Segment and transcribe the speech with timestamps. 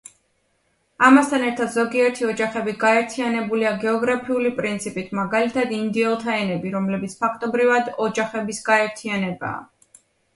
[1.07, 9.61] ამასთან ერთად, ზოგიერთი ოჯახები გაერთიანებულია გეოგრაფიული პრინციპით, მაგალითად „ინდიელთა ენები“, რომელიც ფაქტობრივად ოჯახების გაერთიანებაა.